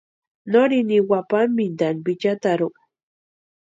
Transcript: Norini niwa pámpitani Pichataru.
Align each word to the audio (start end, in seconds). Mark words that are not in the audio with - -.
Norini 0.51 0.83
niwa 0.87 1.19
pámpitani 1.29 2.01
Pichataru. 2.05 2.67